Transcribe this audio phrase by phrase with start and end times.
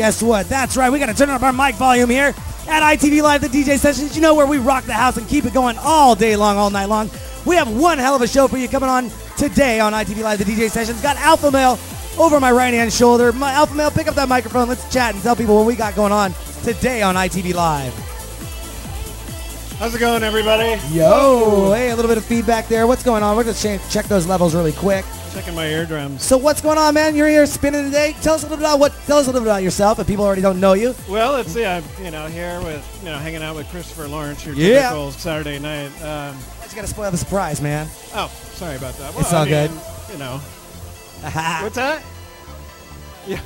[0.00, 0.48] guess what?
[0.48, 0.90] That's right.
[0.90, 2.34] We got to turn up our mic volume here
[2.66, 4.16] at ITV Live, the DJ sessions.
[4.16, 6.70] You know where we rock the house and keep it going all day long, all
[6.70, 7.10] night long.
[7.44, 10.38] We have one hell of a show for you coming on today on ITV Live,
[10.38, 11.02] the DJ sessions.
[11.02, 13.30] Got Alphamehl over my right hand shoulder.
[13.30, 14.70] My Alphamehl, pick up that microphone.
[14.70, 17.92] Let's chat and tell people what we got going on today on ITV Live.
[19.78, 20.80] How's it going, everybody?
[20.94, 22.86] Yo, hey, a little bit of feedback there.
[22.86, 23.36] What's going on?
[23.36, 25.04] We're to check those levels really quick.
[25.32, 26.24] Checking my eardrums.
[26.24, 27.14] So what's going on, man?
[27.14, 28.16] You're here spinning today.
[28.20, 28.92] Tell us a little bit about what.
[29.06, 30.92] Tell us a little bit about yourself, if people already don't know you.
[31.08, 31.64] Well, let's see.
[31.64, 34.80] I'm you know here with you know hanging out with Christopher Lawrence, your Yeah.
[34.82, 35.90] typical Saturday night.
[36.02, 36.36] Um,
[36.68, 37.86] You got to spoil the surprise, man.
[38.14, 39.14] oh, sorry about that.
[39.18, 39.70] It's all I good.
[40.12, 40.40] You know
[41.62, 42.02] what's that?
[43.26, 43.40] Yeah.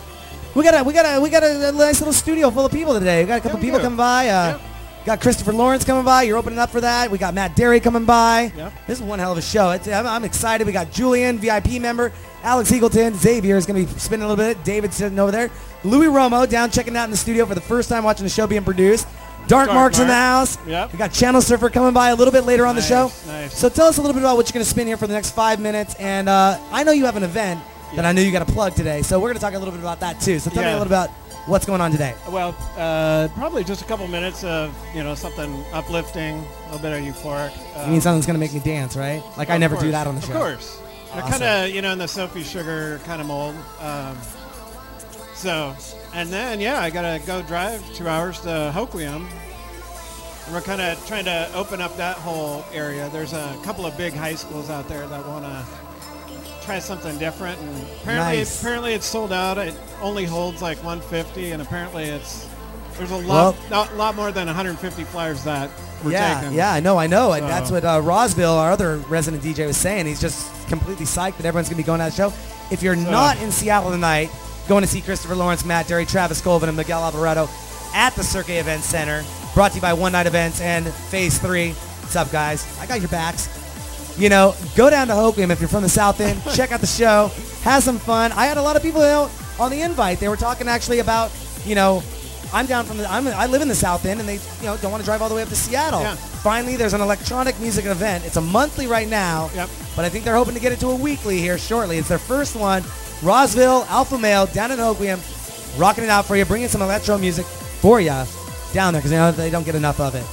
[0.54, 2.94] we got a we got a we got a, nice little studio full of people
[2.98, 3.22] today.
[3.24, 3.84] We got a couple Yeah, people do.
[3.84, 4.28] coming by.
[4.28, 4.60] Uh, Yep.
[5.04, 6.22] Got Christopher Lawrence coming by.
[6.22, 7.10] You're opening up for that.
[7.10, 8.52] We got Matt Darey coming by.
[8.56, 8.72] Yep.
[8.86, 9.70] This is one hell of a show.
[9.72, 10.66] It's, I'm, I'm excited.
[10.66, 12.10] We got Julian, VIP member,
[12.42, 14.64] Alex Eagleton, Xavier is going to be spinning a little bit.
[14.64, 15.50] David sitting over there.
[15.84, 18.46] Louis Romo down checking out in the studio for the first time watching the show
[18.46, 19.06] being produced.
[19.46, 20.56] Dark, Dark Marks in the house.
[20.66, 20.92] Yep.
[20.94, 23.12] We got Channel Surfer coming by a little bit later on the show.
[23.26, 23.54] nice.
[23.54, 25.12] So tell us a little bit about what you're going to spin here for the
[25.12, 25.94] next five minutes.
[25.96, 27.60] And uh, I know you have an event
[27.94, 29.02] that I know you got to plug today.
[29.02, 30.38] So we're going to talk a little bit about that too.
[30.38, 30.78] So tell me a Yeah.
[30.78, 31.10] little about
[31.46, 32.14] what's going on today.
[32.28, 36.92] Well, uh, probably just a couple minutes of you know something uplifting, a little bit
[36.98, 37.56] of euphoric.
[37.76, 39.22] You Um, mean something's going to make me dance, right?
[39.36, 40.32] Like I never do that on the show.
[40.32, 40.80] Of course.
[41.12, 41.30] Awesome.
[41.30, 43.54] kind of you know in the Sophie Sugar kind of mold.
[43.80, 44.16] Um,
[45.34, 45.74] so,
[46.14, 49.26] and then yeah, I gotta go drive two hours to Hoquiam.
[50.46, 53.08] And we're kind of trying to open up that whole area.
[53.10, 55.64] There's a couple of big high schools out there that want to
[56.64, 57.70] try something different, and
[58.00, 58.60] apparently, Nice.
[58.60, 59.58] apparently it's sold out.
[59.58, 62.46] It only holds like 150, and apparently it's
[62.96, 65.68] there's a lot, a lot more than 150 flyers that
[66.04, 66.56] we're yeah, taking.
[66.56, 67.32] yeah, I know, I know.
[67.32, 70.06] And So- that's what uh, Rosville, our other resident DJ, was saying.
[70.06, 72.32] He's just completely psyched that everyone's going to be going to that show.
[72.70, 74.30] If you're So- not in Seattle tonight,
[74.68, 77.48] going to see Christopher Lawrence, Matt Darey, Travis Colvin, and Miguel Alvarado
[77.94, 79.24] at the Cirque Event Center,
[79.54, 81.72] brought to you by One Night Events and Phase 3.
[81.72, 82.64] What's up, guys?
[82.80, 83.48] I got your backs.
[84.16, 86.40] You know, go down to Hoquiam if you're from the South End.
[86.54, 87.30] check out the show.
[87.62, 88.32] Have some fun.
[88.32, 90.20] I had a lot of people you know, on the invite.
[90.20, 91.32] They were talking actually about,
[91.64, 92.02] you know,
[92.52, 94.76] I'm down from the, I'm, I live in the South End, and they, you know,
[94.76, 96.00] don't want to drive all the way up to Seattle.
[96.02, 96.14] Yeah.
[96.14, 98.24] Finally, there's an electronic music event.
[98.24, 99.68] It's a monthly right now, Yep.
[99.96, 101.98] but I think they're hoping to get it to a weekly here shortly.
[101.98, 102.82] It's their first one.
[103.22, 105.18] Rosville, Alphamehl, down in Hoquiam,
[105.80, 108.24] rocking it out for you, bringing some electro music for you
[108.74, 110.24] down there because they know they don't get enough of it.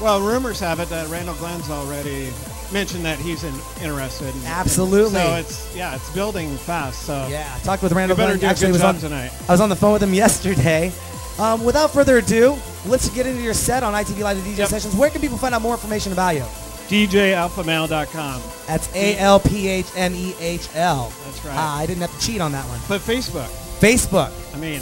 [0.00, 2.32] Well, rumors have it that Randall Glenn's already
[2.72, 4.34] mentioned that he's in, interested.
[4.34, 5.20] In, Absolutely.
[5.20, 7.02] so it's yeah, it's building fast.
[7.02, 8.16] So Yeah, I talked with Randall.
[8.16, 8.54] you better Glenn.
[8.54, 9.30] do a good job on, tonight.
[9.48, 10.92] I was on the phone with him yesterday.
[11.38, 12.56] Um, without further ado,
[12.86, 14.68] let's get into your set on ITV Live the DJ Yep.
[14.68, 14.94] sessions.
[14.96, 16.44] Where can people find out more information about you?
[16.88, 18.42] DJAlphamehl.com.
[18.66, 21.12] That's A L P H M E H L.
[21.24, 21.54] That's right.
[21.56, 22.80] Ah, I didn't have to cheat on that one.
[22.88, 23.48] But Facebook.
[23.80, 24.32] Facebook.
[24.54, 24.80] I mean,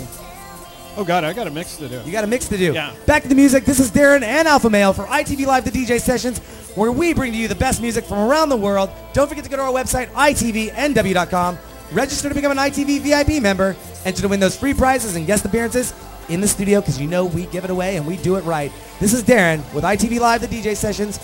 [0.97, 2.01] oh god, I got a mix to do.
[2.05, 2.73] You got a mix to do.
[2.73, 2.93] Yeah.
[3.07, 3.65] Back to the music.
[3.65, 6.41] This is Darren and Alphamehl for ITV Live the DJ sessions,
[6.75, 8.91] where we bring to you the best music from around the world.
[9.13, 11.59] Don't forget to go to our website, itvnw.com.
[11.93, 13.77] Register to become an ITV VIP member.
[14.05, 15.95] Enter to win those free prizes and guest appearances
[16.29, 18.73] in the studio because you know we give it away and we do it right.
[19.01, 21.19] This is Darren with ITV Live the DJ sessions.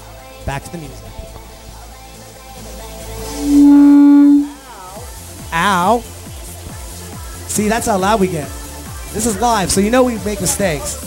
[0.47, 1.07] Back to the music.
[5.53, 6.01] Ow.
[7.49, 8.49] See, that's how loud we get.
[9.13, 11.05] This is live, so you know we make mistakes.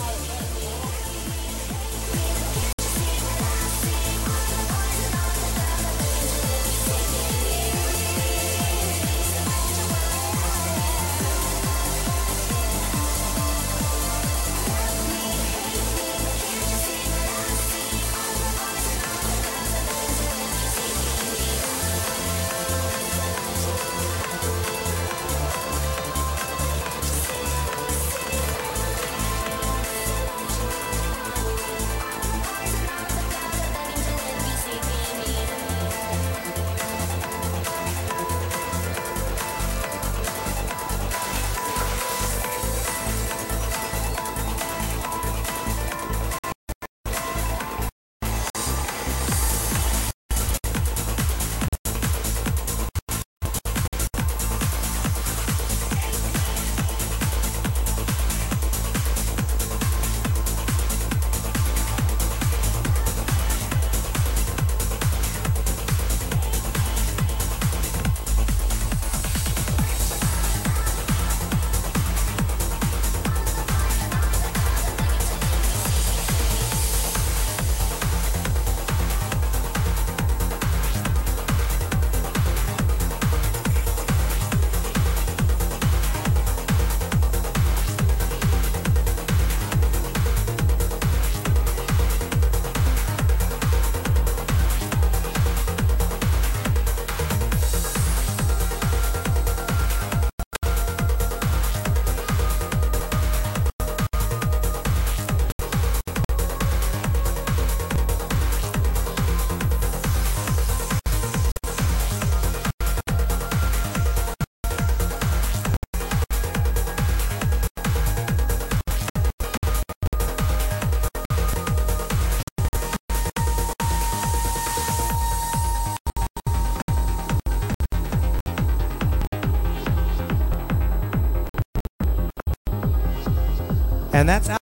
[134.24, 134.62] And that's Alex.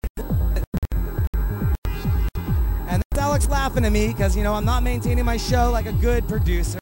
[2.88, 5.86] And that's Alex laughing at me because, you know, I'm not maintaining my show like
[5.86, 6.80] a good producer.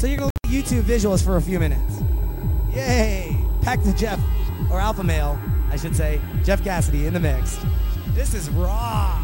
[0.00, 2.00] So you're to look at YouTube visuals for a few minutes.
[2.72, 3.36] Yay!
[3.62, 4.18] Back to Jeff,
[4.70, 5.38] or Alphamehl,
[5.70, 7.58] I should say, Jeff Cassidy in the mix.
[8.14, 9.22] This is raw.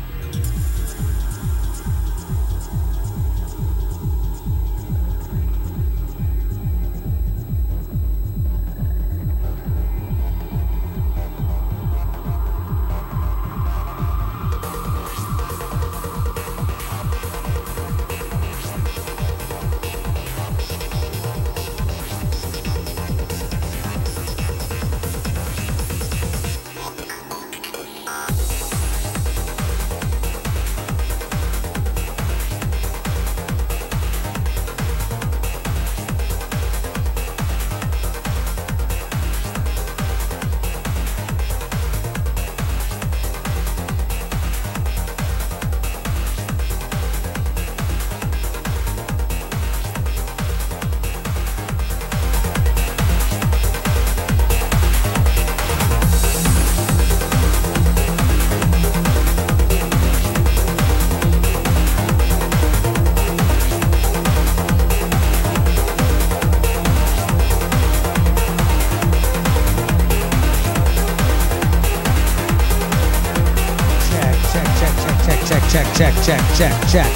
[76.94, 77.10] Check.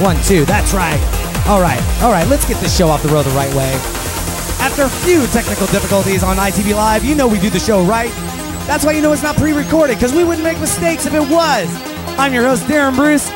[0.00, 0.98] One, two, that's right.
[1.46, 3.70] All right, all right, let's get this show off the road the right way.
[4.58, 8.10] After a few technical difficulties on ITV Live, you know we do the show right.
[8.66, 11.20] That's why you know it's not pre recorded, because we wouldn't make mistakes if it
[11.20, 11.68] was.
[12.18, 13.30] I'm your host, Darren Bruce.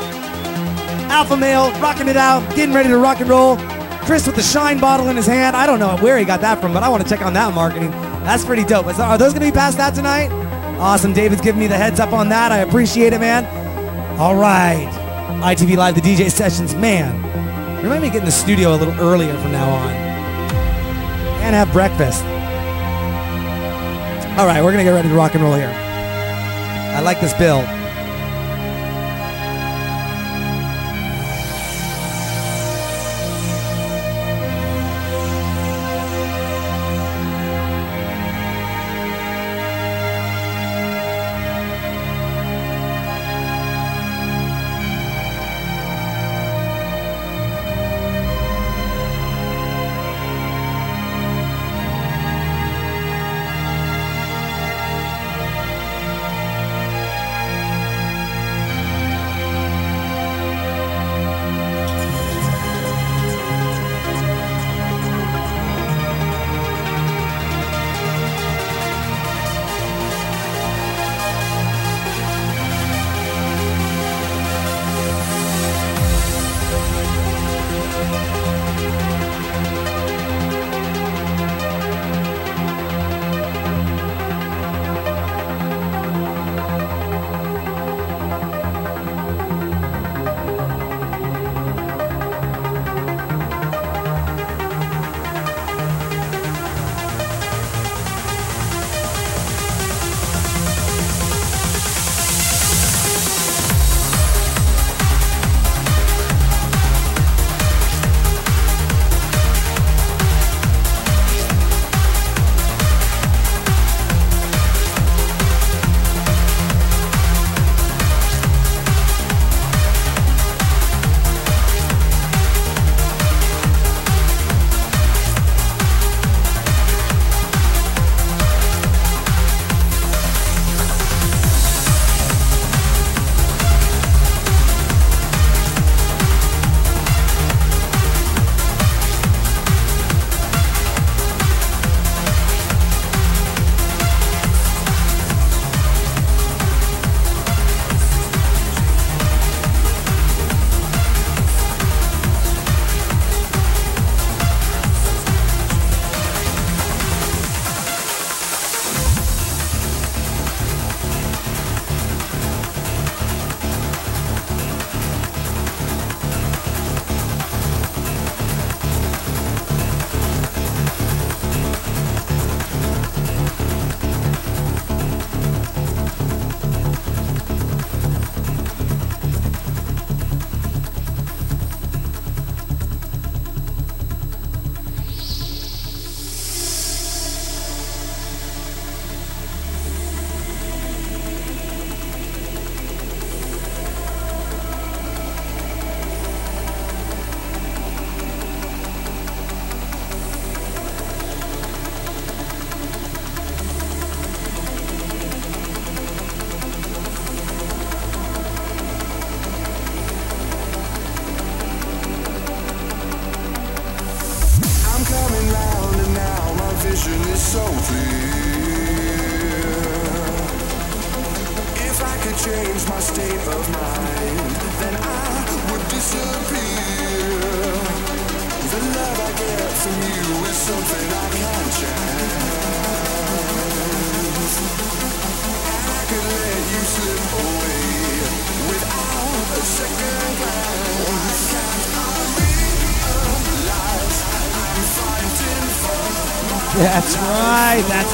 [1.12, 3.56] Alphamehl, rocking it out, getting ready to rock and roll.
[4.05, 5.55] Chris with the shine bottle in his hand.
[5.55, 7.55] I don't know where he got that from, but I want to check on that
[7.55, 7.93] marketing.
[8.25, 8.87] That's pretty dope.
[8.87, 10.32] Are those going to be passed out tonight?
[10.81, 11.12] Awesome.
[11.12, 12.50] David's giving me the heads up on that.
[12.50, 13.45] I appreciate it, man.
[14.18, 15.03] All right.
[15.44, 16.74] ITV Live, the DJ sessions.
[16.74, 17.14] Man,
[17.82, 19.90] remind me to get in the studio a little earlier from now on
[21.42, 22.24] and have breakfast.
[24.38, 25.68] All right, we're going to get ready to rock and roll here.
[25.68, 27.66] I like this build.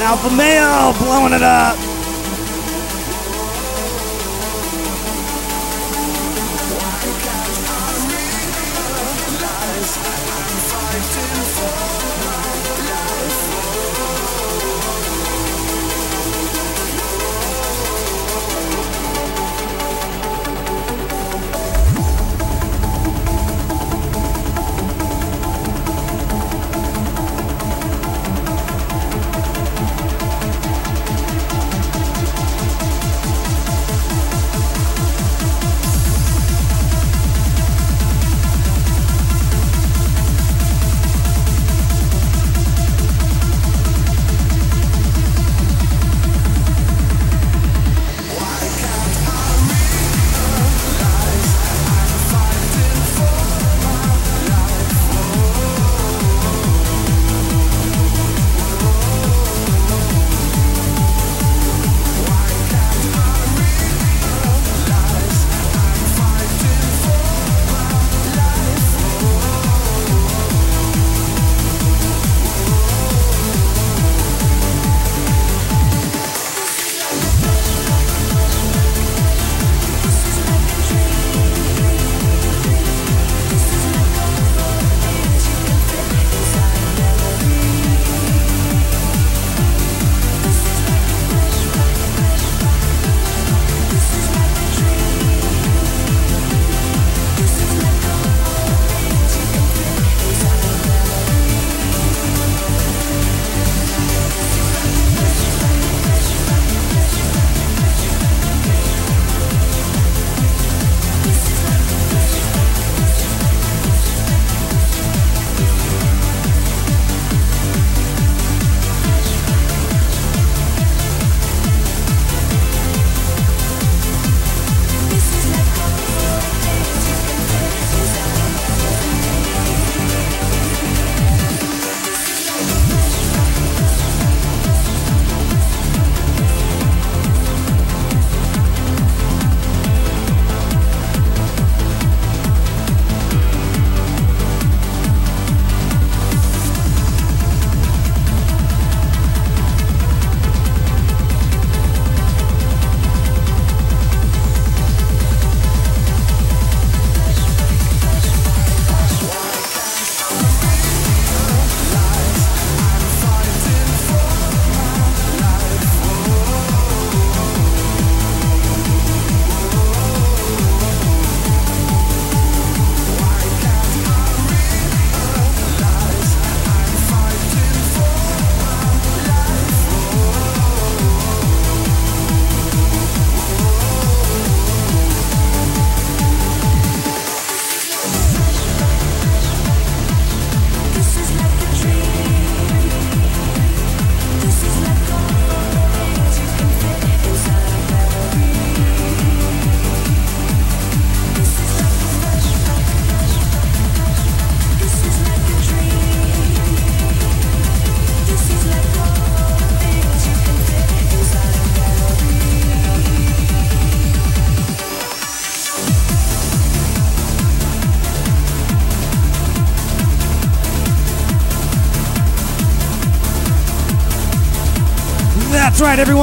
[0.00, 1.79] Alphamehl blowing it up.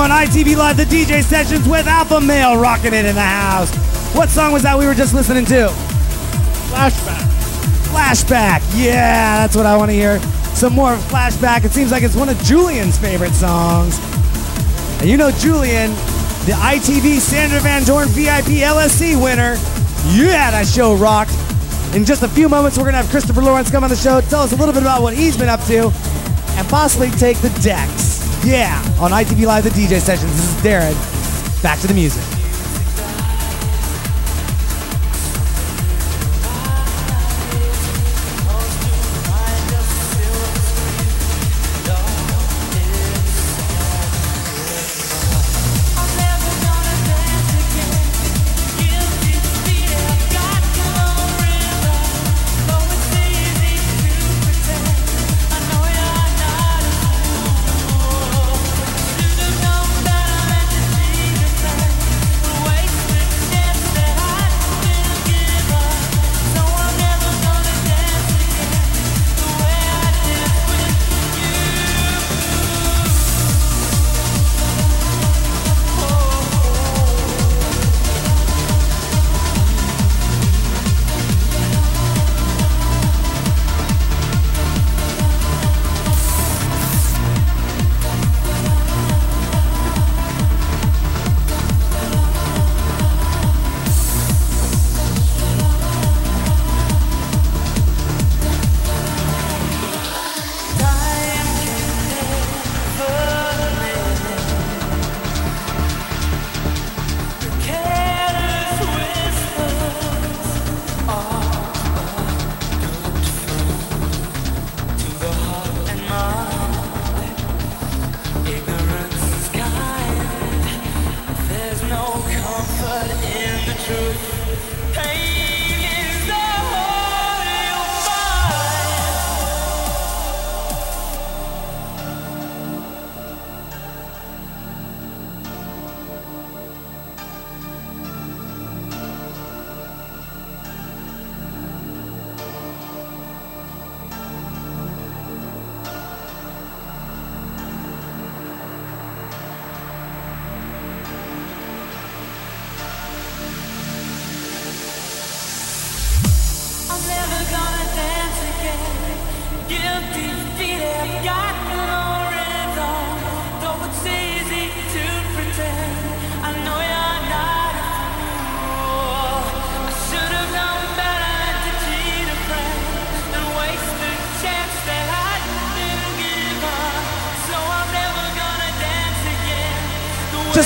[0.10, 0.28] Everyone.
[0.28, 3.74] ITV Live, the DJ sessions with Alphamehl rocking it in the house.
[4.16, 5.68] What song was that we were just listening to?
[6.72, 7.28] Flashback.
[7.92, 8.62] Flashback.
[8.74, 10.20] Yeah, that's what I want to hear.
[10.56, 11.66] Some more Flashback.
[11.66, 14.00] It seems like it's one of Julian's favorite songs.
[15.02, 15.92] And you know Julian,
[16.46, 19.56] the ITV Sandra Van Dorn VIP LSC winner.
[20.14, 21.36] Yeah, that show rocked.
[21.94, 24.22] In just a few moments, we're going to have Christopher Lawrence come on the show,
[24.22, 25.92] tell us a little bit about what he's been up to,
[26.58, 28.07] and possibly take the decks.
[28.44, 30.32] Yeah, on ITV Live, the DJ sessions.
[30.32, 31.64] This is Darren.
[31.64, 32.37] Back to the music.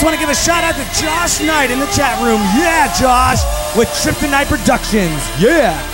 [0.01, 2.41] Just want to give a shout out to Josh Knight in the chat room.
[2.57, 3.43] Yeah, Josh,
[3.77, 5.21] with Trip Night Productions.
[5.39, 5.90] Yeah.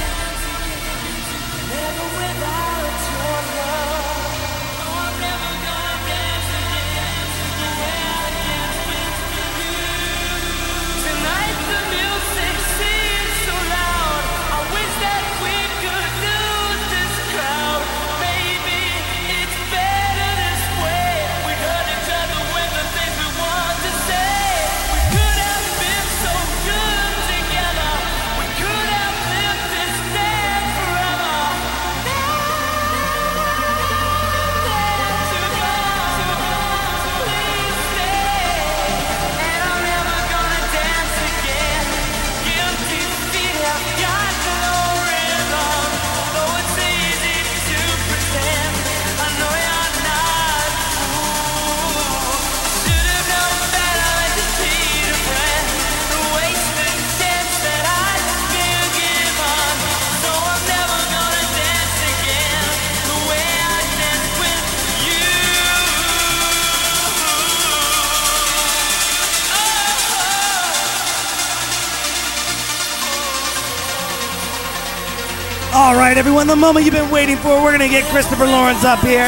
[76.38, 77.58] Everyone, the moment you've been waiting for.
[77.66, 79.26] We're going to get Christopher Lawrence up here.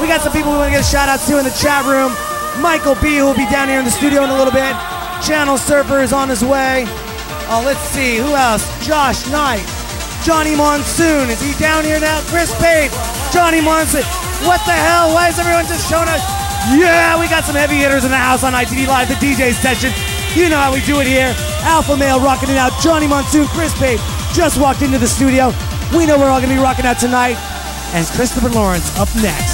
[0.00, 1.84] We got some people we want to get a shout outs to in the chat
[1.84, 2.16] room.
[2.64, 4.72] Michael B, who will be down here in the studio in a little bit.
[5.20, 6.88] Channel Surfer is on his way.
[7.52, 8.16] Oh, let's see.
[8.16, 8.64] Who else?
[8.80, 9.68] Josh Knight.
[10.24, 11.28] Johnny Monsoon.
[11.28, 12.24] Is he down here now?
[12.32, 12.88] Chris Pate.
[13.36, 14.08] Johnny Monsoon.
[14.48, 15.12] What the hell?
[15.12, 16.24] Why is everyone just showing us?
[16.72, 19.92] Yeah, we got some heavy hitters in the house on ITV Live, the DJ session.
[20.32, 21.36] You know how we do it here.
[21.68, 22.72] Alphamehl rocking it out.
[22.80, 24.00] Johnny Monsoon, Chris Pate
[24.32, 25.52] just walked into the studio.
[25.94, 27.36] We know we're all going to be rocking out tonight.
[27.94, 29.45] And Christopher Lawrence up next.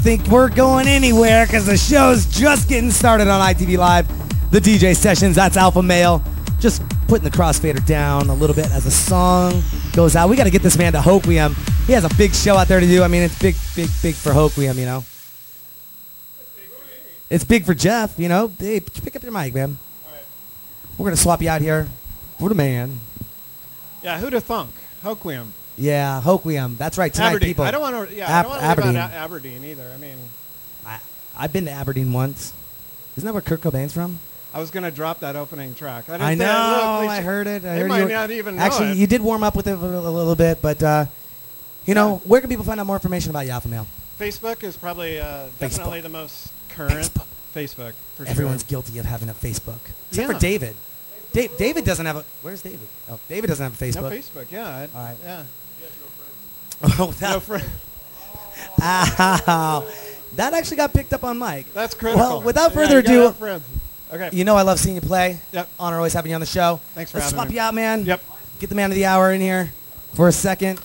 [0.00, 4.08] Think we're going anywhere because the show's just getting started on ITV Live.
[4.50, 6.22] The DJ sessions, that's Alphamehl.
[6.58, 10.30] Just putting the crossfader down a little bit as the song goes out.
[10.30, 11.54] We got to get this man to Hoquiam.
[11.86, 13.02] He has a big show out there to do.
[13.02, 15.04] I mean, it's big, big, big for Hoquiam, you know.
[17.28, 18.50] It's big for Jeff, you know.
[18.58, 19.78] Hey, pick up your mic, man.
[20.96, 21.88] We're going to swap you out here
[22.38, 23.00] for the man.
[24.02, 24.70] Yeah, who'd thunk?
[25.04, 25.48] Hoquiam.
[25.80, 26.76] Yeah, Hoquiam.
[26.76, 27.12] That's right.
[27.12, 27.48] Tonight, Aberdeen.
[27.50, 27.64] people.
[27.64, 28.14] I don't want to.
[28.14, 28.90] Yeah, Ab- I don't want to Aberdeen.
[28.96, 29.90] About Aberdeen either.
[29.94, 30.16] I mean,
[30.86, 31.00] I,
[31.36, 32.52] I've been to Aberdeen once.
[33.16, 34.18] Isn't that where Kurt Cobain's from?
[34.52, 36.08] I was gonna drop that opening track.
[36.08, 36.98] I, didn't I think- know.
[37.02, 37.64] look, I heard it.
[37.64, 38.08] I they heard might you.
[38.08, 38.96] not even know Actually, it.
[38.98, 41.06] you did warm up with it a little, a little bit, but uh,
[41.86, 43.86] you know, where can people find out more information about Alphamehl?
[44.18, 46.02] Facebook is probably uh, definitely Facebook.
[46.02, 47.10] the most current.
[47.10, 47.22] Facebook.
[47.54, 48.68] Facebook for Everyone's sure.
[48.68, 49.78] guilty of having a Facebook,
[50.10, 50.26] except Yeah.
[50.26, 50.76] for David.
[51.32, 52.24] Da- David doesn't have a.
[52.42, 52.86] Where's David?
[53.08, 54.02] Oh, David doesn't have a Facebook.
[54.02, 54.44] No Facebook.
[54.44, 54.52] Facebook.
[54.52, 54.86] Yeah.
[54.94, 55.16] All right.
[55.24, 55.42] Yeah.
[56.98, 57.60] Oh, that, No.
[58.82, 59.86] Ow.
[60.36, 61.72] that actually got picked up on Mike.
[61.74, 62.20] That's critical.
[62.26, 63.62] Well, without further gotta ado.
[64.12, 64.30] Okay.
[64.32, 65.38] you know I love seeing you play.
[65.52, 65.68] Yep.
[65.78, 66.80] Honor always having you on the show.
[66.94, 67.54] Thanks for Let's having swap me.
[67.54, 68.04] you out, man.
[68.04, 68.22] Yep.
[68.58, 69.72] Get the man of the hour in here
[70.14, 70.80] for a second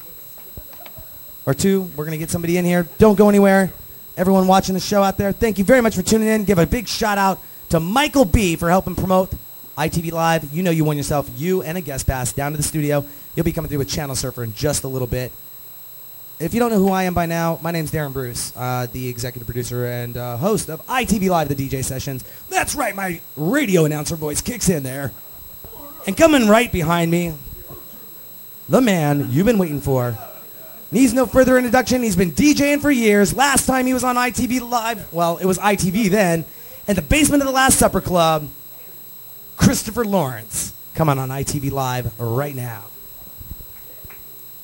[1.45, 1.83] or two.
[1.95, 2.87] We're gonna get somebody in here.
[2.97, 3.71] Don't go anywhere.
[4.17, 6.45] Everyone watching the show out there, thank you very much for tuning in.
[6.45, 9.33] Give a big shout out to Michael B for helping promote
[9.77, 10.53] ITV Live.
[10.53, 13.03] You know you won yourself you and a guest pass down to the studio.
[13.35, 15.31] You'll be coming through with Channel Surfer in just a little bit.
[16.37, 19.07] If you don't know who I am by now, my name's Darren Bruce, uh, the
[19.07, 22.25] executive producer and uh, host of ITV Live, the DJ sessions.
[22.49, 25.13] That's right, my radio announcer voice kicks in there.
[26.05, 27.35] And coming right behind me,
[28.67, 30.17] the man you've been waiting for.
[30.91, 32.03] Needs no further introduction.
[32.03, 33.33] He's been DJing for years.
[33.33, 36.43] Last time he was on ITV Live, well, it was ITV then,
[36.85, 38.49] in the basement of the Last Supper Club,
[39.55, 40.73] Christopher Lawrence.
[40.95, 42.83] Come on on ITV Live right now.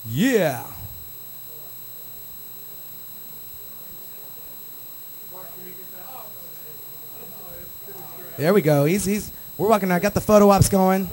[0.10, 0.66] Yeah.
[8.38, 8.86] There we go.
[8.86, 9.92] He's he's we're walking.
[9.92, 11.10] I got the photo ops going.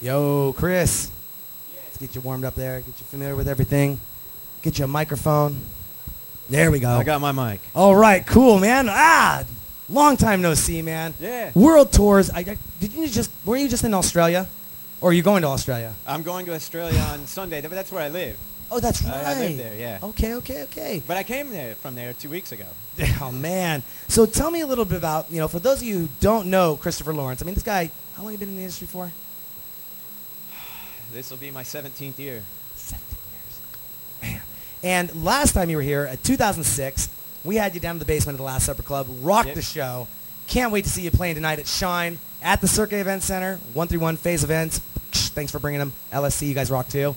[0.00, 1.10] Yo, Chris.
[1.84, 2.80] Let's get you warmed up there.
[2.80, 4.00] Get you familiar with everything.
[4.62, 5.60] Get you a microphone.
[6.50, 6.90] There we go.
[6.90, 7.60] I got my mic.
[7.74, 8.86] All right, cool, man.
[8.90, 9.44] Ah,
[9.88, 11.14] long time no see, man.
[11.20, 11.52] Yeah.
[11.54, 12.30] World tours.
[12.30, 14.48] I, I- did you just were you just in Australia,
[15.02, 15.94] or are you going to Australia?
[16.06, 18.38] I'm going to Australia on Sunday, but that's where I live.
[18.70, 19.12] Oh, that's right.
[19.14, 19.98] I- I live there, yeah.
[20.02, 21.02] Okay, okay, okay.
[21.06, 22.64] But I came there from there two weeks ago.
[23.20, 23.82] Oh man.
[24.08, 26.46] So tell me a little bit about you know for those of you who don't
[26.48, 27.42] know Christopher Lawrence.
[27.42, 27.90] I mean, this guy.
[28.16, 29.10] How long have you been in the industry for?
[31.12, 32.42] This will be my 17th year.
[32.76, 33.16] 17
[34.22, 34.32] years.
[34.32, 34.42] Man.
[34.82, 37.08] And last time you were here, at 2006,
[37.44, 39.56] we had you down in the basement of the Last Supper Club, rocked Yep.
[39.56, 40.08] the show.
[40.48, 44.16] Can't wait to see you playing tonight at Shine at the Circuit Event Center, 131
[44.16, 44.80] Phase Events.
[45.14, 45.92] Thanks for bringing them.
[46.12, 47.14] LSC, you guys rock too.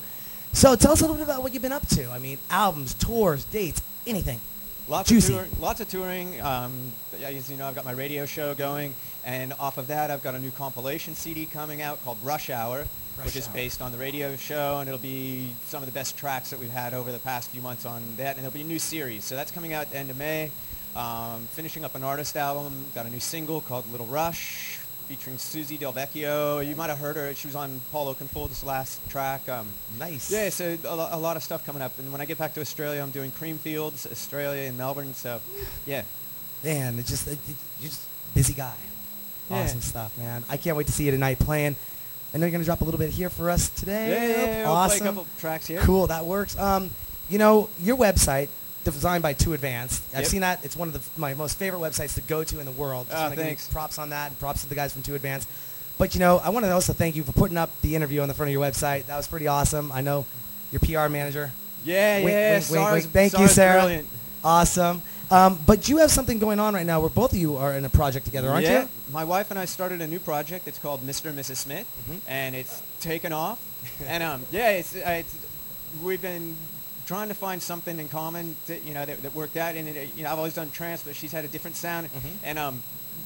[0.53, 2.09] So tell us a little bit about what you've been up to.
[2.09, 4.39] I mean, albums, tours, dates, anything.
[4.87, 5.33] Lots Juicy.
[5.33, 5.55] of touring.
[5.59, 6.41] Lots of touring.
[6.41, 8.93] Um, as you know, I've got my radio show going,
[9.25, 12.85] and off of that, I've got a new compilation CD coming out called Rush Hour,
[13.17, 13.53] Rush which is Hour.
[13.53, 16.69] based on the radio show, and it'll be some of the best tracks that we've
[16.69, 19.23] had over the past few months on that, and it'll be a new series.
[19.23, 20.51] So that's coming out at the end of May.
[20.95, 22.85] Um, finishing up an artist album.
[22.93, 26.65] Got a new single called Little Rush, featuring Susie Delvecchio.
[26.67, 27.33] You might have heard her.
[27.35, 29.47] She was on Paul Oakenfold's last track.
[29.49, 29.67] Um,
[29.99, 30.31] Nice.
[30.31, 31.97] yeah, so a, lo- a lot of stuff coming up.
[31.99, 35.13] And when I get back to Australia, I'm doing Creamfields, Australia, and Melbourne.
[35.13, 35.41] So,
[35.85, 36.03] yeah.
[36.63, 38.73] Man, it's just, it, it- you're just a busy guy.
[39.49, 39.57] Yeah.
[39.63, 40.43] Awesome stuff, man.
[40.49, 41.75] I can't wait to see you tonight playing.
[42.33, 44.09] I know you're going to drop a little bit here for us today.
[44.09, 44.97] Yeah, yeah, yeah, I'll awesome.
[44.99, 45.79] play a couple tracks here.
[45.81, 46.57] Cool, that works.
[46.57, 46.89] Um,
[47.29, 48.49] you know, your website,
[48.93, 50.01] designed by 2Advanced.
[50.13, 50.25] I've Yep.
[50.27, 50.59] seen that.
[50.63, 53.07] It's one of the, my most favorite websites to go to in the world.
[53.09, 53.67] Just you thanks.
[53.67, 55.47] props on that, and props to the guys from 2Advanced.
[55.97, 58.27] But you know, I want to also thank you for putting up the interview on
[58.27, 59.05] the front of your website.
[59.07, 59.91] That was pretty awesome.
[59.91, 60.25] I know
[60.71, 61.51] your PR manager.
[61.83, 62.51] Yeah, Wink, yeah.
[62.51, 63.13] wink, wink, Sarah's- wink.
[63.13, 63.81] Thank you, Sarah.
[63.81, 64.09] Brilliant.
[64.43, 65.01] Awesome.
[65.31, 67.83] Um, but you have something going on right now where both of you are in
[67.85, 68.89] a project together, aren't yeah, you?
[69.11, 70.67] my wife and I started a new project.
[70.67, 71.25] It's called Mr.
[71.29, 71.55] and Mrs.
[71.57, 72.19] Smith, Mhm.
[72.27, 73.59] and it's taken off.
[74.07, 75.35] and um, yeah, it's, it's
[76.03, 76.55] we've been
[77.05, 79.75] trying to find something in common that you know that, that worked out.
[79.75, 82.07] And it, you know, I've always done trance, but she's had a different sound.
[82.13, 82.29] Mhm.
[82.43, 82.83] And um,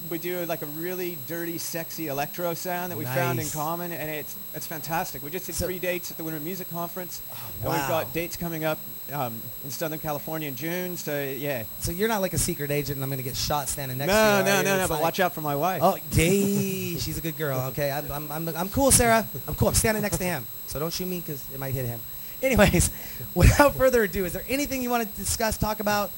[0.08, 4.10] we do like a really dirty, sexy electro sound that we found in common, and
[4.10, 5.22] it's it's fantastic.
[5.22, 7.20] We just did So- three dates at the Winter Music Conference,
[7.58, 7.76] and wow.
[7.76, 8.78] we've got dates coming up
[9.12, 10.96] um, in Southern California in June.
[10.96, 11.64] So yeah.
[11.80, 14.12] So you're not like a secret agent and I'm going to get shot standing next
[14.12, 14.44] to you.
[14.44, 14.88] no, no, no, no.
[14.88, 15.80] But like- watch out for my wife.
[15.82, 16.96] Oh, yay.
[16.96, 17.58] She's a good girl.
[17.70, 19.26] Okay, I'm, I'm, I'm, I'm cool, Sarah.
[19.48, 19.68] I'm cool.
[19.68, 20.46] I'm standing next to him.
[20.68, 22.00] So don't shoot me because it might hit him.
[22.42, 22.90] Anyways,
[23.34, 26.10] without further ado, is there anything you want to discuss, talk about,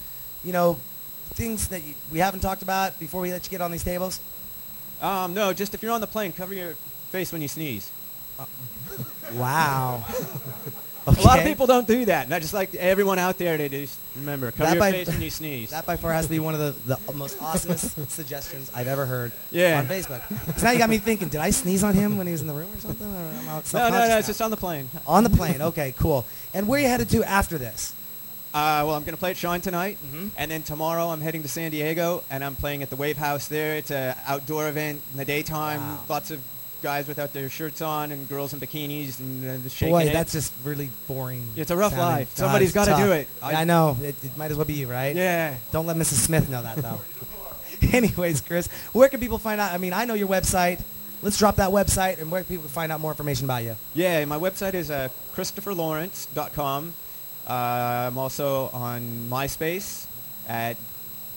[0.45, 0.79] you know,
[1.31, 4.21] things that you, we haven't talked about before we let you get on these tables?
[5.01, 6.75] Um, no, just if you're on the plane, cover your
[7.11, 7.91] face when you sneeze.
[9.35, 10.05] Wow.
[11.07, 13.69] A lot of people don't do that, and I just like everyone out there to
[13.69, 15.71] just remember, cover That your by- face when you sneeze.
[15.71, 19.05] That by far has to be one of the, the most awesomest suggestions I've ever
[19.07, 19.81] heard Yeah.
[19.81, 20.21] on Facebook.
[20.53, 22.47] 'Cause now you got me thinking, did I sneeze on him when he was in
[22.47, 23.07] the room or something?
[23.07, 24.19] Or am no, no, no, now?
[24.19, 24.89] it's just on the plane.
[25.07, 25.61] on the plane.
[25.61, 26.25] Okay, cool.
[26.55, 27.95] And where are you headed to after this?
[28.55, 30.31] Uh, well, I'm going to play at Shine tonight, Mhm.
[30.37, 33.49] and then tomorrow I'm heading to San Diego, and I'm playing at the Wave House
[33.49, 33.77] there.
[33.77, 35.81] It's an outdoor event in the daytime.
[35.81, 35.99] Wow.
[36.09, 36.41] Lots of
[36.83, 40.13] guys without their shirts on, and girls in bikinis, and uh, the shaking Boy, it.
[40.13, 41.47] that's just really boring.
[41.57, 42.07] It's a rough sounding.
[42.17, 42.31] life.
[42.31, 43.29] God, Somebody's it's gotta do it.
[43.41, 43.97] I- I know.
[44.03, 45.15] It, it might as well be you, right?
[45.17, 45.55] yeah.
[45.71, 46.15] Don't let Mrs.
[46.25, 47.01] Smith know that, though.
[47.93, 49.73] Anyways, Chris, where can people find out?
[49.73, 50.81] I mean, I know your website.
[51.23, 53.77] Let's drop that website, and where can people find out more information about you?
[53.95, 56.95] Yeah, my website is uh, christopherlawrence.com.
[57.49, 60.07] Uh, I'm also on MySpace
[60.49, 60.77] at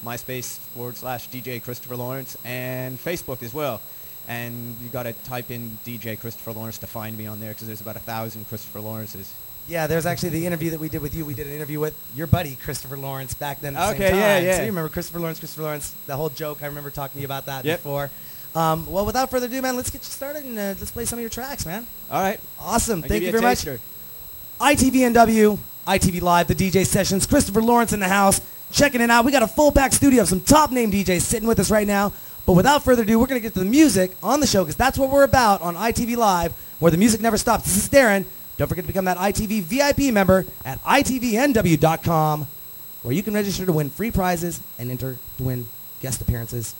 [0.03, 3.81] MySpace forward slash DJ Christopher Lawrence and Facebook as well.
[4.27, 7.67] And you got to type in DJ Christopher Lawrence to find me on there because
[7.67, 9.33] there's about a thousand Christopher Lawrences.
[9.67, 11.25] Yeah, there's actually the interview that we did with you.
[11.25, 13.75] We did an interview with your buddy Christopher Lawrence back then.
[13.75, 14.45] At the Okay, same yeah, time.
[14.45, 14.55] yeah.
[14.57, 16.61] So you remember Christopher Lawrence, Christopher Lawrence, the whole joke.
[16.61, 17.79] I remember talking to you about that Yep.
[17.79, 18.11] before.
[18.55, 21.17] Um, well, without further ado, man, let's get you started and uh, let's play some
[21.19, 21.85] of your tracks, man.
[22.09, 22.39] All right.
[22.59, 23.01] Awesome.
[23.03, 23.63] I'll Thank you a very much.
[23.63, 23.79] taster.
[24.61, 25.57] ITVNW,
[25.87, 27.25] ITV Live, the DJ sessions.
[27.25, 28.39] Christopher Lawrence in the house,
[28.71, 29.25] checking it out.
[29.25, 31.87] We got a full pack studio of some top name DJs sitting with us right
[31.87, 32.13] now.
[32.45, 34.75] But without further ado, we're going to get to the music on the show because
[34.75, 37.65] that's what we're about on ITV Live, where the music never stops.
[37.65, 38.25] This is Darren.
[38.57, 42.47] Don't forget to become that ITV VIP member at ITVNW.com,
[43.01, 45.67] where you can register to win free prizes and enter to win
[46.01, 46.75] guest appearances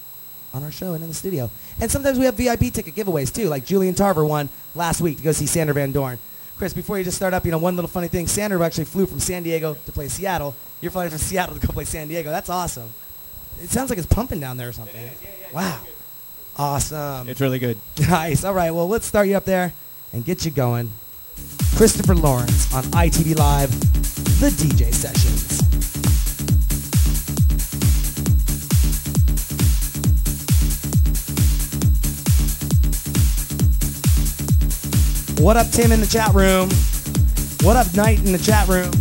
[0.53, 1.49] on our show and in the studio.
[1.81, 5.23] And sometimes we have VIP ticket giveaways too, like Julian Tarver won last week to
[5.23, 6.17] go see Sander van Doorn.
[6.57, 8.27] Chris, before you just start up, you know, one little funny thing.
[8.27, 10.55] Sander actually flew from San Diego to play Seattle.
[10.79, 12.29] You're flying from Seattle to go play San Diego.
[12.29, 12.93] That's awesome.
[13.61, 15.09] It sounds like it's pumping down there or something.
[15.53, 15.79] Wow.
[16.57, 17.27] Awesome.
[17.27, 17.77] It's really good.
[17.99, 18.43] Nice.
[18.43, 18.71] All right.
[18.71, 19.73] Well, let's start you up there
[20.13, 20.91] and get you going.
[21.75, 23.71] Christopher Lawrence on ITV Live,
[24.39, 25.61] the DJ sessions.
[35.39, 36.69] What up, Tim in the chat room?
[37.61, 38.91] What up, Knight in the chat room?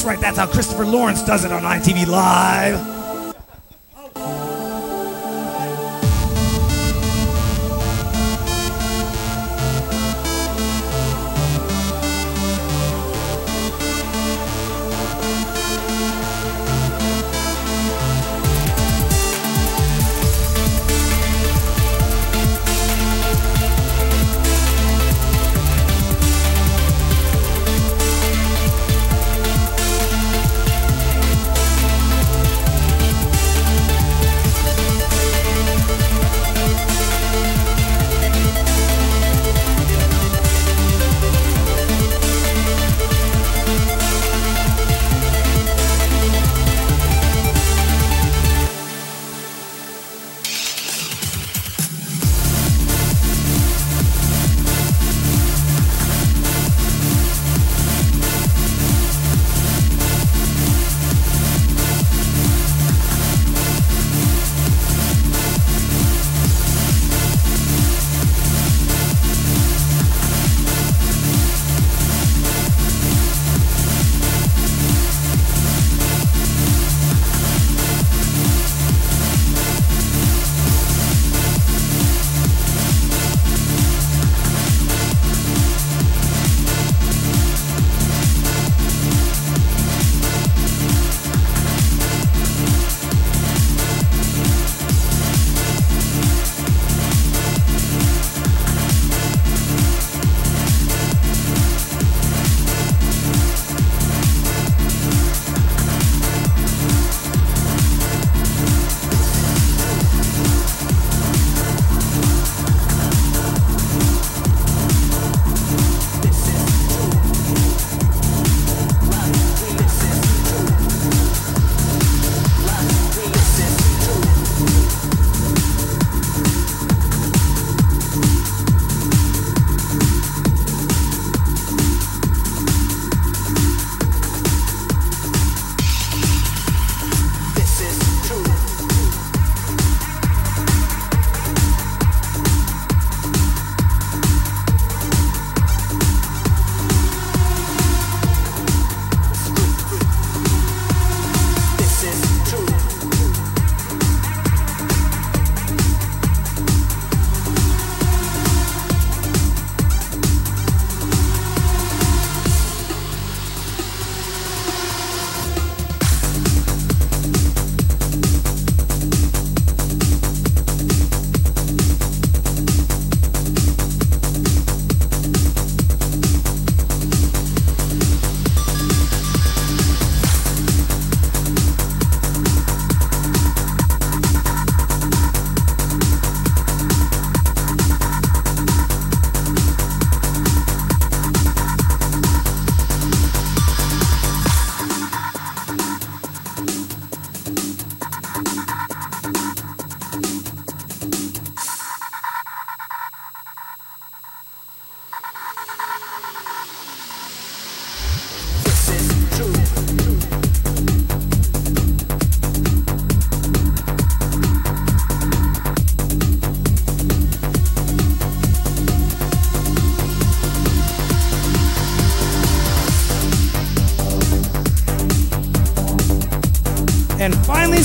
[0.00, 2.89] That's right, that's how Christopher Lawrence does it on ITV Live.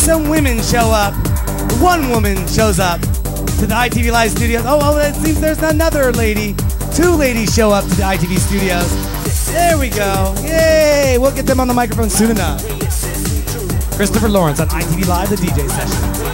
[0.06, 1.16] Some women show up.
[1.82, 4.62] One woman shows up to the ITV Live studios.
[4.64, 6.56] Oh, oh, it seems there's another lady.
[6.94, 9.48] Two ladies show up to the ITV studios.
[9.48, 10.36] There we go.
[10.44, 11.18] Yay!
[11.20, 12.62] We'll get them on the microphone soon enough.
[13.96, 16.25] Christopher Lawrence on ITV Live, the DJ session.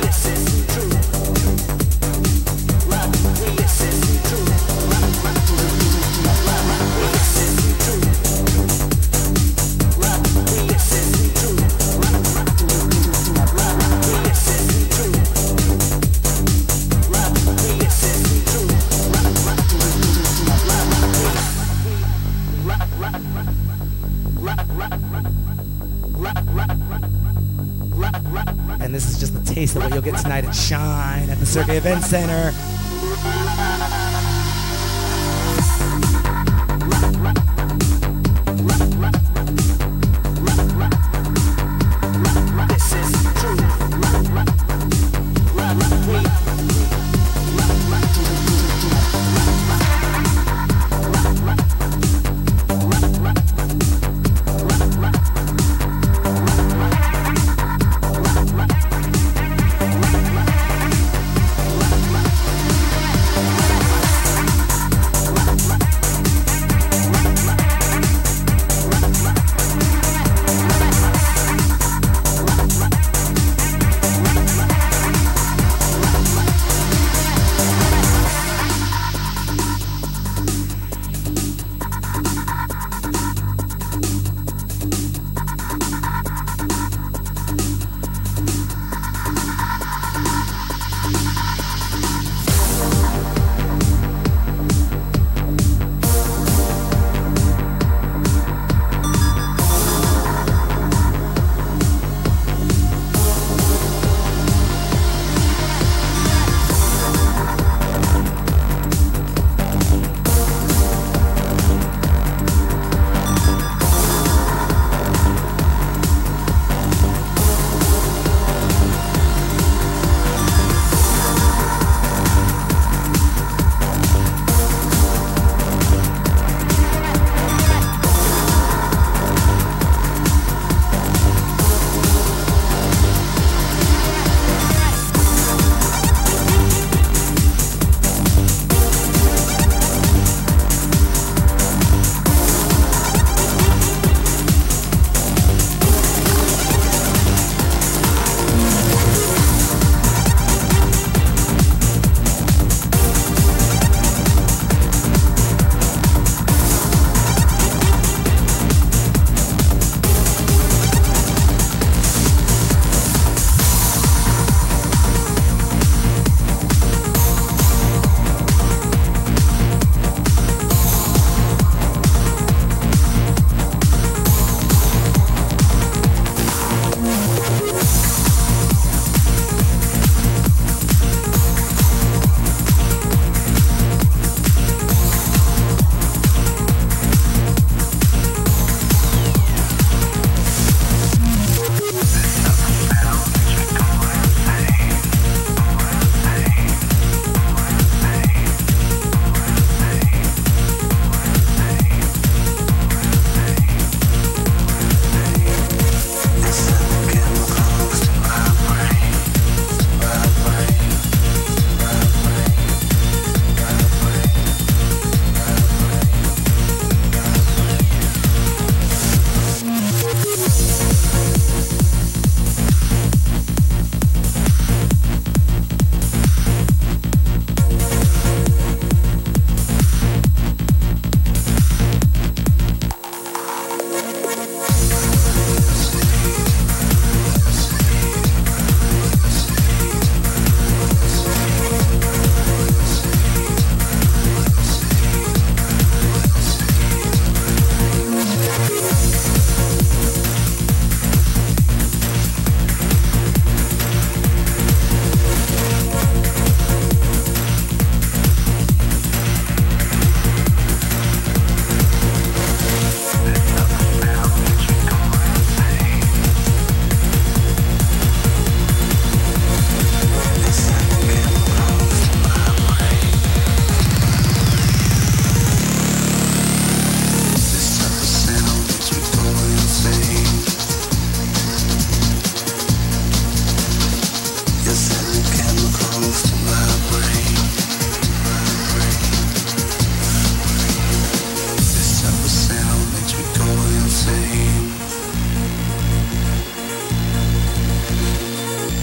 [29.91, 32.53] You'll get tonight at Shine at the Cirque Event Center.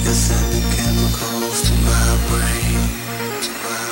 [0.09, 2.81] They send the chemicals to my brain.
[3.43, 3.88] To my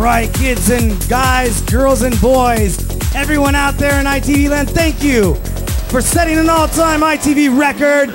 [0.00, 2.78] right, kids and guys, girls and boys,
[3.14, 5.34] everyone out there in ITV land, thank you
[5.90, 8.08] for setting an all-time ITV record.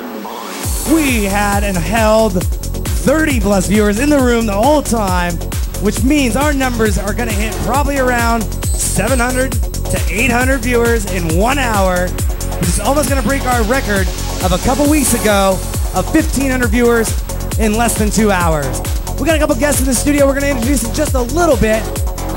[0.92, 5.36] We had and held 30 plus viewers in the room the whole time,
[5.84, 11.38] which means our numbers are going to hit probably around 700 to 800 viewers in
[11.38, 14.08] one hour, which is almost going to break our record
[14.44, 15.52] of a couple weeks ago
[15.94, 18.95] of 1,500 viewers in less than two hours.
[19.20, 20.26] We got a couple guests in the studio.
[20.28, 21.82] We're going to introduce in just a little bit.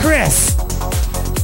[0.01, 0.55] Chris,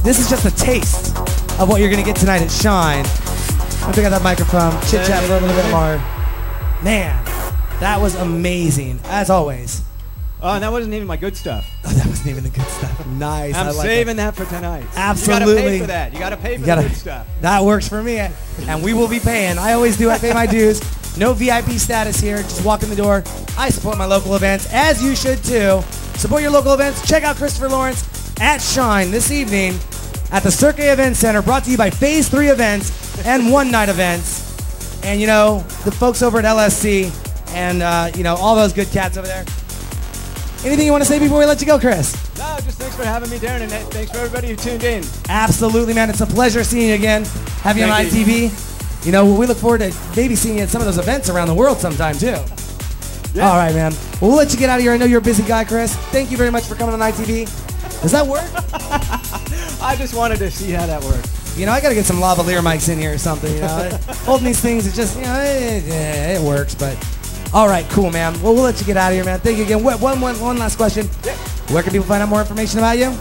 [0.03, 1.15] this is just a taste
[1.59, 3.03] of what you're going to get tonight at Shine.
[3.03, 5.97] Me pick up that microphone, chit chat a little bit more.
[6.83, 7.23] Man,
[7.79, 9.81] that was amazing, as always.
[10.41, 11.65] Oh, and that wasn't even my good stuff.
[11.85, 13.05] Oh, that wasn't even the good stuff.
[13.07, 13.55] Nice.
[13.55, 14.35] I'm I like saving that.
[14.35, 14.45] that.
[14.45, 14.85] for tonight.
[14.95, 15.53] Absolutely.
[15.53, 16.13] You gotta pay for that.
[16.13, 17.27] You gotta pay for gotta- the good stuff.
[17.41, 19.57] That works for me, and we will be paying.
[19.57, 20.09] I always do.
[20.09, 20.79] I pay my dues.
[21.17, 22.37] No VIP status here.
[22.37, 23.23] Just walk in the door.
[23.57, 25.81] I support my local events, as you should too.
[26.17, 27.07] Support your local events.
[27.07, 29.79] Check out Christopher Lawrence at Shine this evening
[30.31, 33.89] at the Cirque Event Center, brought to you by Phase 3 Events and One Night
[33.89, 34.43] Events.
[35.03, 37.11] And, you know, the folks over at LSC
[37.53, 39.45] and, uh, you know, all those good cats over there.
[40.65, 42.15] Anything you want to say before we let you go, Chris?
[42.39, 45.03] No, just thanks for having me, Darren, and thanks for everybody who tuned in.
[45.29, 46.09] Absolutely, man.
[46.09, 47.23] It's a pleasure seeing you again.
[47.61, 48.25] Have you on Thank you.
[48.25, 48.41] ITV.
[48.41, 48.74] You
[49.11, 51.53] know, we look forward to maybe seeing you at some of those events around the
[51.53, 52.37] world sometime too.
[53.35, 53.49] Yeah.
[53.49, 53.91] All right, man.
[54.21, 54.93] Well, we'll let you get out of here.
[54.93, 55.95] I know you're a busy guy, Chris.
[55.95, 57.45] Thank you very much for coming on ITV.
[58.01, 58.49] Does that work?
[59.81, 61.29] I just wanted to see how that worked.
[61.57, 63.53] You know, I got to get some lavalier mics in here or something.
[63.53, 63.89] You know,
[64.25, 66.75] holding these things, it just, you know, it, it, it works.
[66.75, 66.97] But
[67.53, 68.33] all right, cool, man.
[68.41, 69.39] Well, we'll let you get out of here, man.
[69.39, 69.83] Thank you again.
[69.83, 71.07] One, one, one last question.
[71.73, 73.11] Where can people find out more information about you?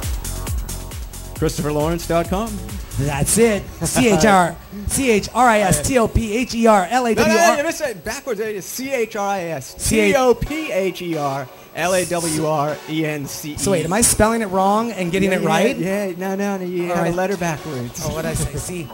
[1.39, 2.74] ChristopherLawrence.com.
[2.99, 3.63] That's it.
[3.83, 7.07] C H R C H R I S T O P H E R L
[7.07, 7.63] A No, W no, you R.
[7.65, 8.41] missed it backwards.
[8.41, 9.77] It's C-H-R-I-S.
[9.83, 11.49] C- T-O-P-H-E-R.
[11.77, 13.57] L-A-W-R-E-N-C-E.
[13.57, 15.77] So wait, am I spelling it wrong and getting Yeah, it right?
[15.77, 16.65] Yeah, no, no, no.
[16.65, 17.13] You All have right.
[17.13, 18.01] a letter backwards.
[18.05, 18.55] Oh, what I say?
[18.57, 18.89] See,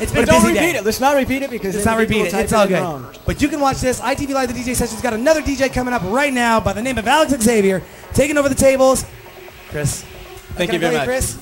[0.00, 0.78] it's been But a don't busy repeat day.
[0.78, 0.84] it.
[0.84, 2.32] Let's not repeat it because Let's then not people repeat it.
[2.32, 2.80] type It's all in good.
[2.80, 3.14] wrong.
[3.26, 4.00] But you can watch this.
[4.00, 6.96] ITV Live, the DJ session's got another DJ coming up right now by the name
[6.98, 7.82] of Alex Xavier,
[8.14, 9.04] taking over the tables.
[9.68, 10.02] Chris.
[10.54, 11.04] Thank you very much.
[11.06, 11.36] Chris?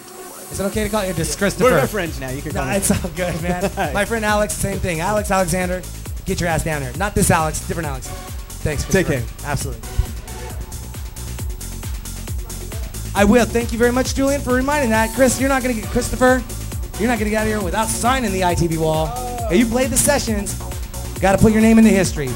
[0.50, 1.70] Is it okay to call you just Christopher?
[1.70, 2.30] We're friends now.
[2.30, 2.76] You can call Nah, me.
[2.78, 3.70] it's all good, man.
[3.94, 5.00] My friend Alex, same thing.
[5.00, 5.82] Alex Alexander,
[6.26, 6.92] get your ass down here.
[6.98, 8.08] Not this Alex, different Alex.
[8.08, 8.84] Thanks.
[8.84, 9.22] Take care.
[9.44, 9.80] Absolutely.
[13.14, 13.44] I will.
[13.44, 15.14] Thank you very much, Julian, for reminding that.
[15.14, 16.42] Chris, you're not going to get Christopher.
[16.98, 19.06] You're not going to get out of here without signing the ITV wall.
[19.48, 20.54] Hey, you played the sessions.
[21.20, 22.28] Got to put your name into history.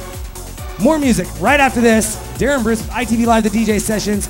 [0.81, 2.17] More music right after this.
[2.39, 4.29] Darren Bruce, ITV Live, the DJ sessions.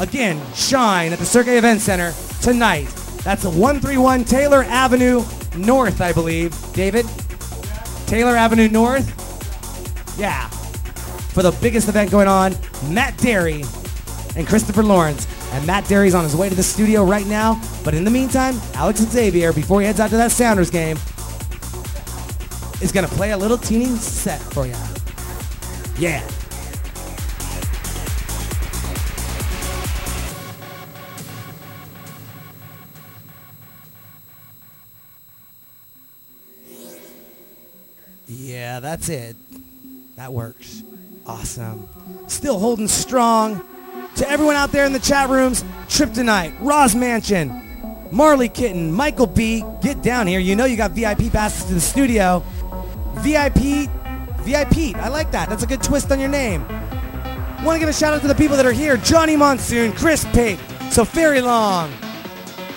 [0.00, 2.12] Again, Shine at the Cirque Event Center
[2.42, 2.88] tonight.
[3.22, 5.22] That's the 131 Taylor Avenue
[5.56, 6.54] North, I believe.
[6.72, 7.06] David?
[8.06, 9.08] Taylor Avenue North?
[10.18, 10.48] Yeah.
[10.48, 12.52] For the biggest event going on,
[12.88, 13.64] Matt Darey
[14.36, 15.26] and Christopher Lawrence.
[15.52, 17.60] And Matt Darey's on his way to the studio right now.
[17.84, 20.96] But in the meantime, Alex and Xavier, before he heads out to that Sounders game,
[22.80, 24.74] is going to play a little teeny set for you.
[25.98, 26.26] Yeah.
[38.70, 39.34] Yeah, that's it.
[40.14, 40.84] That works.
[41.26, 41.88] Awesome.
[42.28, 43.64] Still holding strong.
[44.14, 47.50] To everyone out there in the chat rooms, Trip Tonight, Roz Mansion,
[48.12, 50.38] Marley Kitten, Michael B, get down here.
[50.38, 52.44] You know you got VIP passes to the studio.
[53.14, 53.90] VIP,
[54.44, 54.94] VIP.
[54.94, 55.48] I like that.
[55.48, 56.64] That's a good twist on your name.
[57.64, 58.96] Want to give a shout out to the people that are here.
[58.98, 60.60] Johnny Monsoon, Chris Pate,
[60.92, 61.92] So Ferry Long,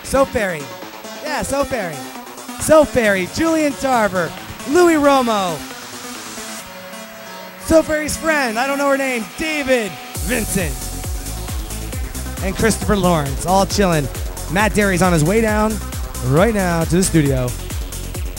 [0.02, 0.62] So Ferry.
[1.22, 1.94] Yeah, So Ferry.
[2.60, 4.32] So Ferry, Julian Tarver,
[4.70, 5.56] Louis Romo,
[7.66, 9.90] So friend, I don't know her name, David
[10.26, 10.72] Vincent,
[12.44, 14.04] and Christopher Lawrence, all chilling.
[14.52, 15.72] Matt Darey's on his way down
[16.26, 17.48] right now to the studio.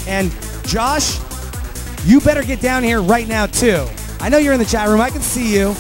[0.08, 0.32] And
[0.66, 1.20] Josh,
[2.06, 3.86] you better get down here right now too.
[4.22, 5.02] I know you're in the chat room.
[5.02, 5.76] I can see you.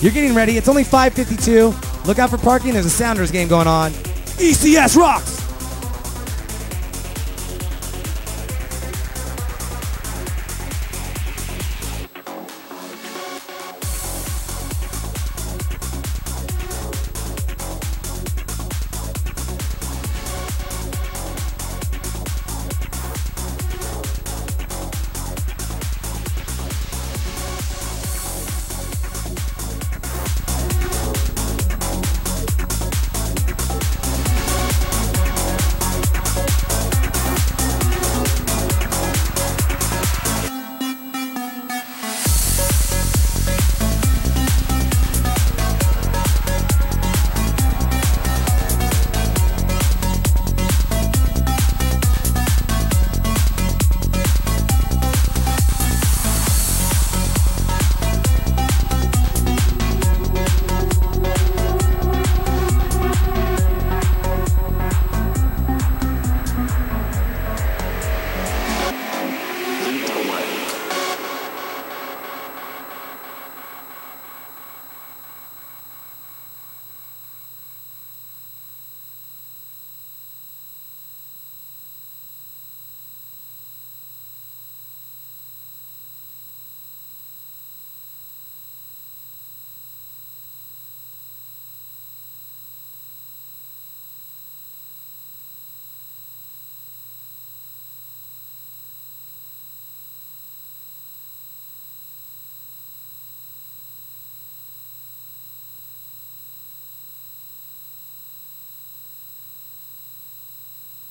[0.00, 0.56] You're getting ready.
[0.56, 2.06] It's only 5:52.
[2.06, 2.72] Look out for parking.
[2.72, 3.92] There's a Sounders game going on.
[4.38, 5.37] ECS rocks.